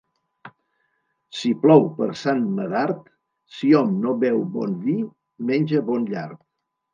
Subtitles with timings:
[1.39, 3.03] Si plou per Sant Medard,
[3.59, 4.97] si hom no beu bon vi,
[5.53, 6.43] menja bon llard.